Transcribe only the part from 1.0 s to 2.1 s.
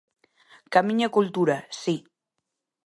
e cultura, si.